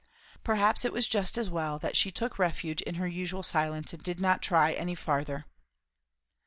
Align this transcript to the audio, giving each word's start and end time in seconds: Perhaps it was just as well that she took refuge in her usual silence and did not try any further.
Perhaps 0.43 0.83
it 0.83 0.91
was 0.91 1.07
just 1.07 1.37
as 1.37 1.47
well 1.51 1.77
that 1.77 1.95
she 1.95 2.09
took 2.11 2.39
refuge 2.39 2.81
in 2.81 2.95
her 2.95 3.07
usual 3.07 3.43
silence 3.43 3.93
and 3.93 4.01
did 4.01 4.19
not 4.19 4.41
try 4.41 4.71
any 4.73 4.95
further. 4.95 5.45